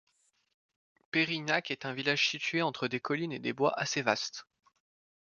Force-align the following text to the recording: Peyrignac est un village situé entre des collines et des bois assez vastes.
Peyrignac 1.11 1.69
est 1.69 1.85
un 1.85 1.93
village 1.93 2.27
situé 2.27 2.63
entre 2.63 2.87
des 2.87 2.99
collines 2.99 3.33
et 3.33 3.37
des 3.39 3.53
bois 3.53 3.75
assez 3.79 4.01
vastes. 4.01 4.47